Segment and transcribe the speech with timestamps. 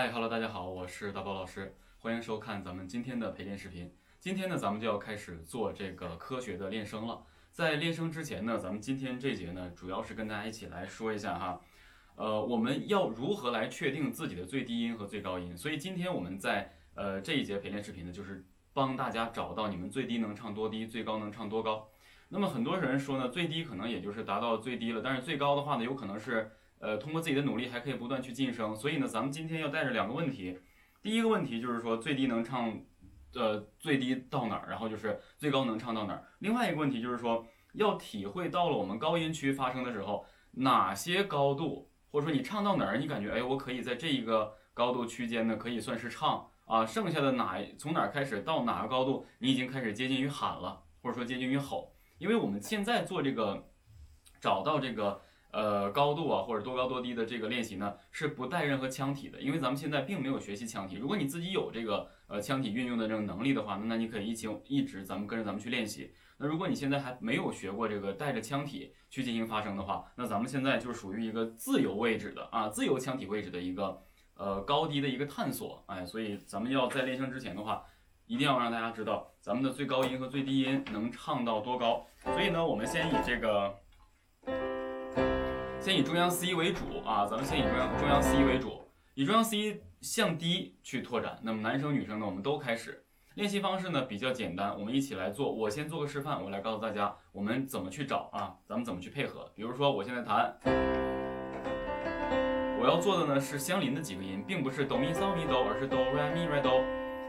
[0.00, 3.94] 嗨，Hello，大家好，我是大宝老师，欢迎收看咱们今天的陪练视频。
[4.18, 7.22] 今天呢，咱们就要开始做这个科学的练声了。
[7.52, 11.60] 在练声之前呢，咱们今天这节呢，主要是跟大家一起来说一下哈，
[12.14, 15.54] 呃，我们要如何来确定自己的最低音和最高音。
[15.54, 18.42] 所以今天我们在呃这一节陪练视频呢，就是
[18.72, 21.86] 帮大家找到你们最低能唱多低，最高能唱多高。
[22.30, 28.74] 那么很多人说呢，最低可能也就是达到最低了，但是最高的话呢，有可能是呃通过自己的努力还可以不断去晋升。
[28.74, 30.58] 所以呢，咱们今天要带着两个问题，
[31.00, 32.76] 第一个问题就是说最低能唱，
[33.34, 36.24] 呃最低到哪儿，然后就是最高能唱到哪儿。
[36.40, 51.94] 另外一个问题就是说要体会到了我们高音区发声的时候，哪些高度，或者说你唱到哪儿，你感觉哎我可以在这一个高度区间呢，可以算是唱啊，剩下的哪从哪儿开始到哪个高度，你已经开始接近于喊了，或者说接近于吼。
[52.18, 53.68] 因为我们现在做这个
[54.40, 55.20] 找到这个
[55.52, 60.96] 呃高度啊或者多高多低的这个练习呢，是不带任何腔体的，因为咱们现在并没有学习腔体。
[60.96, 66.12] 如果你自己有这个呃腔体运用的这种能力的话，那那你可以一起一直咱们跟着咱们去练习。
[66.38, 74.02] 那如果你现在还没有学过这个带着腔体去进行发声的话，那咱们现在就是属于一个自由位置的啊自由腔体位置的一个
[74.36, 75.82] 呃高低的一个探索。
[75.86, 77.84] 哎，所以咱们要在练声之前的话。
[78.26, 83.74] 一定要让大家知道咱们的最高音和最低音能唱到多高，所以呢，我们先以这个，
[85.80, 88.82] 先以中央 C 为主啊，咱们先以中央中央 C 为主，
[89.14, 91.38] 以中央 C 向低去拓展。
[91.42, 93.02] 那么男生女生呢，我们都开始
[93.34, 95.50] 练习方式呢比较简单，我们一起来做。
[95.50, 99.50] 我先做个示范，我来告诉大家我们怎么去找啊，咱们怎么去配合。
[99.54, 100.54] 比如说我现在弹，
[102.78, 106.84] 我要做的呢是相邻的几个音，并不是哆咪嗦咪哆，而是哆来咪来哆。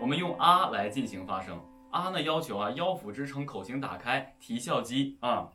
[0.00, 5.48] 我们用啊来进行发声，啊呢要求啊腰腹支撑，口型打开，提笑肌啊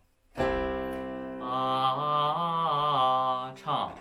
[1.39, 2.60] 啊
[3.63, 3.91] 唱，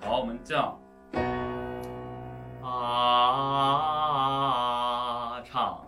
[0.00, 0.80] 好，我们这样
[2.62, 3.82] 啊
[5.44, 5.84] 唱，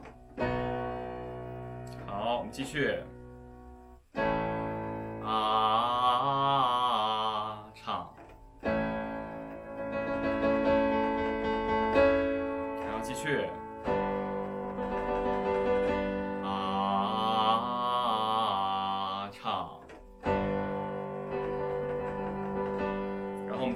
[2.07, 2.99] 好，我们继续
[5.25, 5.56] 啊。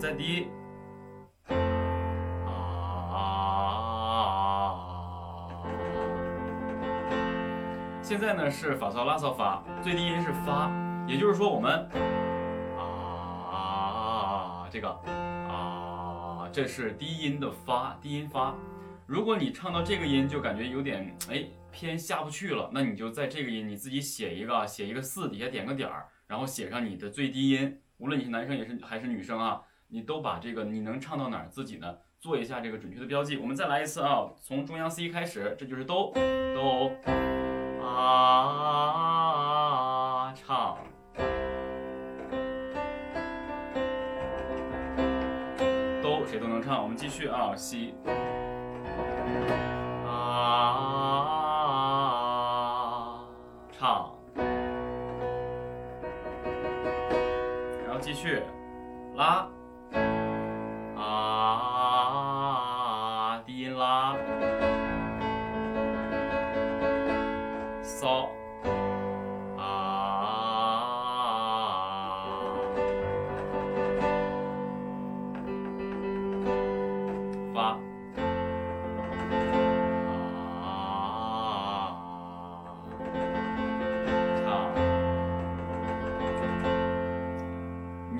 [0.00, 0.48] 再低
[2.46, 3.20] 啊。
[8.02, 10.72] 现在呢是法嗦拉嗦发，最低音是发，
[11.06, 11.86] 也就是说我们
[12.78, 14.88] 啊这个
[15.50, 18.54] 啊这是低音的发，低音发。
[19.06, 27.82] 如果你唱到这个音就感觉有点哎偏下不去了，那你就在这个音你自己写一个写一个四底下点个点儿，然后写上你的最低音。
[27.98, 33.36] 无论你是男生也是还是女生啊，你都把这个你能唱到哪儿自己呢做一下这个准确的标记。
[33.36, 36.12] 我们再来一次啊，从中央 C 开始，这就是哆
[36.54, 36.92] 哆
[37.82, 38.62] 啊
[40.34, 40.78] 唱
[46.02, 47.94] 哆谁都能唱，我们继续啊西。
[50.06, 50.86] 啊，
[53.72, 54.12] 唱，
[57.84, 58.42] 然后继续
[59.16, 59.48] 拉，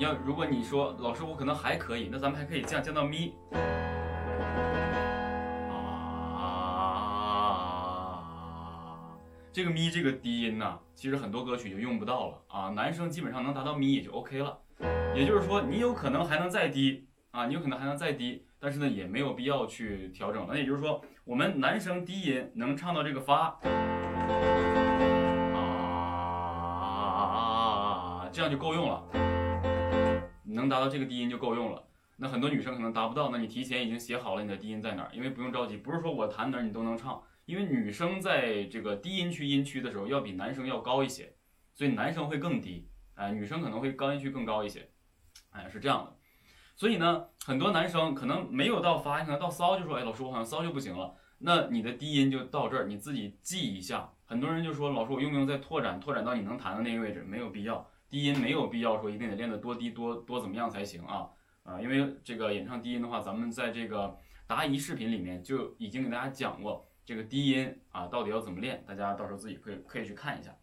[0.01, 3.35] 要如果你说老师我可能还可以，那咱们还可以降降到咪。
[6.33, 6.57] 啊，
[9.53, 14.57] 这个咪这个低音呢，其实很多歌曲就用不到了啊，男生基本上能达到咪也就 OK 了，
[15.13, 23.59] 也就是说你有可能还能再低啊，你有可能还能再低，但是呢也没有必要去调整，那也就是说我们男生低音能唱到这个发。
[27.13, 29.03] 啊，这样就够用了。
[30.53, 31.83] 能达到这个低音就够用了。
[32.17, 41.33] 那很多女生可能达不到，那你提前已经写好了你的低音在哪儿，因为不用着急，不是说我弹哪儿你都能唱，因为女生在这个低音区音区的时候要比男生要高一些，
[41.73, 44.87] 所以男生会更低，哎，女生可能会高音区更高一些，
[45.49, 46.15] 哎，是这样的。
[46.75, 51.15] 所以呢，很多男生可能没有到发，可能到骚就说，哎，老师我好像骚就不行了。
[51.39, 54.11] 那你的低音就到这儿，你自己记一下。
[54.25, 57.23] 很多人就说，老师我用不用再拓展，拓展到你能弹的那个位置？
[57.27, 57.89] 没有必要。
[58.11, 61.25] 低音没有必要说一定得练得多低多多怎么样才行啊？
[61.63, 64.13] 啊，因为这个演唱低音的话，咱们在这个
[64.45, 70.53] 答疑视频里面就已经给大家讲过这个低音啊到底要怎么练，大家到时候自己可以可以去看一下。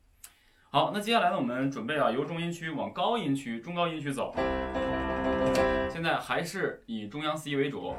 [0.71, 4.35] 好，那接下来呢，我们准备啊由中音区往高音区、中高音区走，
[5.91, 7.95] 现在还是以中央 C 为主。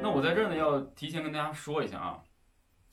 [0.00, 2.22] 那我在这儿呢要提前跟大家说一下啊，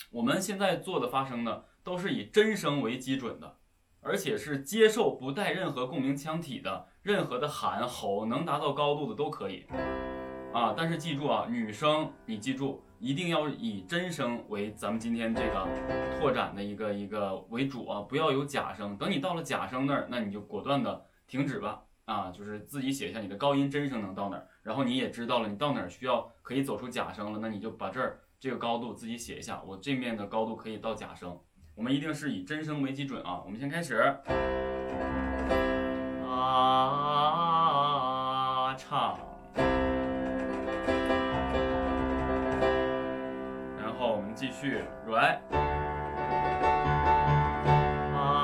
[0.10, 3.58] 我们现在做的发声呢都是以真声为基准的。
[4.04, 9.66] 而且是接受不带任何共鸣腔体的，任何的喊吼能达到高度的都可以，
[10.52, 15.68] 啊，但是记住啊，女生你记住一定要以真声为咱们今天这个
[16.20, 18.98] 拓展的一个一个为主啊，不要有假声。
[18.98, 31.40] 等你到了假声那儿，那你就果断的停止吧，啊，就是自己写一下你的高音真声能到哪儿，然后你也知道了你到哪儿需要可以走出假声了，那你就把这儿这个高度自己写一下，我这面的高度可以到假声。
[31.82, 33.42] 我们一定是以真声为基准啊！
[33.44, 33.96] 我们先开始，
[36.24, 36.46] 啊
[38.78, 39.18] 唱，
[43.80, 45.42] 然后我们继续软，
[48.14, 48.38] 啊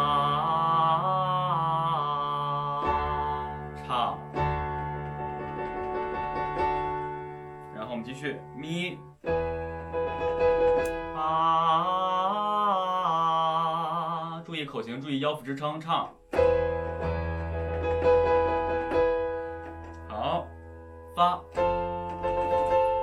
[3.86, 4.18] 唱，
[7.76, 8.98] 然后我们继续咪。
[14.68, 16.14] 口型注意腰腹支撑，唱。
[20.10, 20.46] 好，
[21.16, 21.42] 发。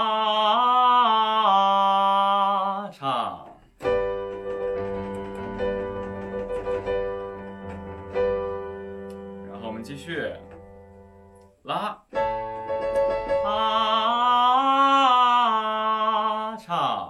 [16.70, 17.10] 唱，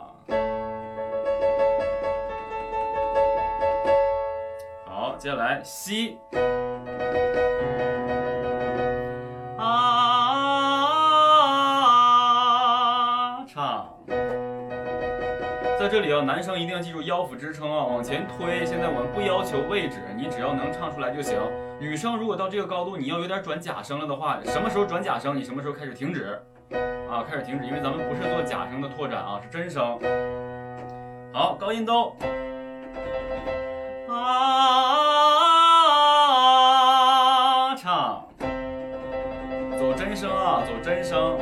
[4.85, 6.17] 好，接下来吸
[9.57, 9.75] 啊
[13.45, 13.93] 唱，
[15.77, 18.65] 在这里啊，男生一定要记住腰腹支撑啊，往前推。
[18.65, 21.37] 现在我们不要求位置，你只要能唱出来就行。
[21.81, 25.35] 女生如果到这个高度，你要有点转假声了的话，什么时候转假声？
[25.35, 26.41] 你什么时候开始停止？
[27.09, 29.99] 啊，开始停止，因为咱们不是做假声的拓展啊，是真声。
[31.33, 32.15] 好，高音哆，
[34.07, 34.15] 啊，
[37.75, 38.27] 唱，
[39.77, 41.37] 走真声啊，走真声，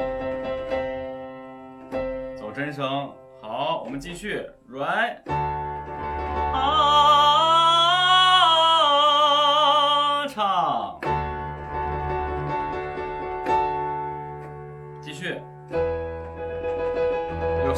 [2.35, 3.13] 走真声。
[3.41, 5.21] 好，我们继续软，
[6.53, 7.26] 啊。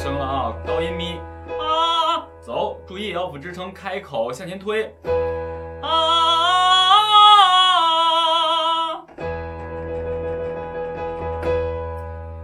[0.00, 1.18] 升了啊，高音咪
[1.58, 4.86] 啊，走，注意腰腹支撑，开口向前推
[5.82, 6.06] 啊。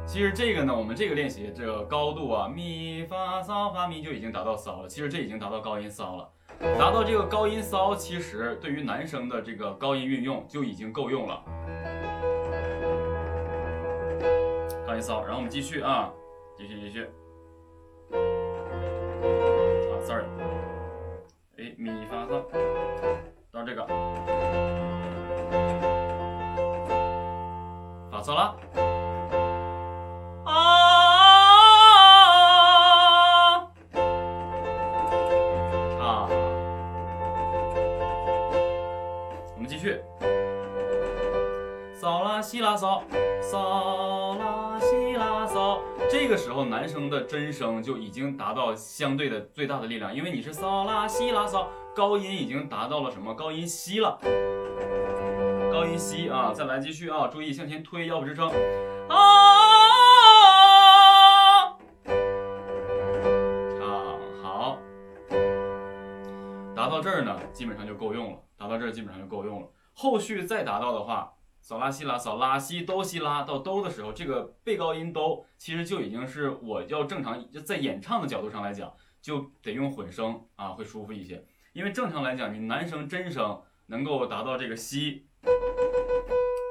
[0.07, 4.89] 其实这个呢，我们这个练习这个高度啊，咪发嗦发咪就已经达到骚了。
[4.89, 6.29] 其实这已经达到高音骚了，
[6.79, 11.43] 达到这个高音骚，其实对于男生的这个高音运用就已经够用了。
[14.87, 16.13] 高音骚，然后我们继续啊，
[16.55, 17.09] 继续继续。
[19.23, 20.25] 啊，sorry，
[21.59, 22.45] 哎，米发嗦，
[23.53, 23.87] 到这个。
[28.11, 28.57] 发错了，
[46.19, 53.35] 这个时候，男生的真声就已经达到相对的最大的力量，因为你是嗦啦西啦嗦，高音已经达到了什么？
[53.35, 54.19] 高音西了，
[55.71, 56.55] 高音西啊！
[56.55, 57.29] 再来继续啊！
[57.29, 58.49] 注意向前推，腰部支撑
[59.09, 59.19] 啊！
[64.43, 64.79] 好，
[66.75, 68.39] 达到这儿呢，基本上就够用了。
[68.57, 69.69] 达到这儿基本上就够用了。
[69.93, 71.36] 后续再达到的话。
[71.67, 81.45] 扫拉西拉扫拉西哆西拉到哆的时候，这个背高音哆其实就已经是我要正常就在演唱的角度上来讲，就得用混声啊，会舒服一些。
[81.73, 85.27] 因为正常来讲，你男生真声能够达到这个西，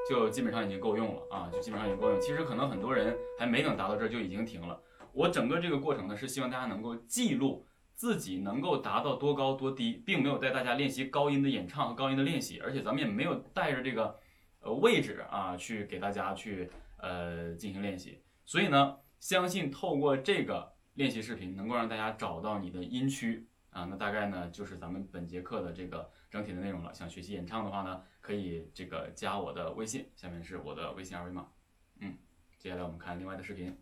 [0.09, 2.21] 就基本上已经够用了啊，就基本上已经够用。
[2.21, 4.79] 其实可能很多人还没等达到这儿就已经停了。
[5.11, 14.17] 我整个这个过程呢，是希望大家能够记录自己能够达到多高多低，并没有带大家练习高音的演唱和高音的练习，而且咱们也没有带着这个。
[14.65, 16.67] 呃，位置啊，去给大家去
[16.97, 18.19] 呃进行练习。
[18.45, 23.85] 所以呢，相信透过这个练习视频，能够让大家找到你的音区啊。
[23.85, 26.91] 那大概呢就是咱们本节课的这个整体的内容了。
[26.91, 31.47] 想学习演唱的话呢，可以这个加我的微信，下面是我的微信二维码。
[31.99, 32.17] 嗯，
[32.57, 33.77] 接下来我们看另外的视频。